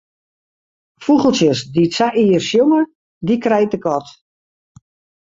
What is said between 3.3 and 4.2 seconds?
krijt de kat.